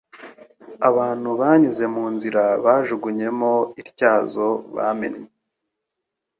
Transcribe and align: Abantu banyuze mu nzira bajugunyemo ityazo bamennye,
Abantu 0.89 1.29
banyuze 1.41 1.85
mu 1.95 2.05
nzira 2.13 2.43
bajugunyemo 2.65 3.53
ityazo 3.81 4.47
bamennye, 4.75 5.29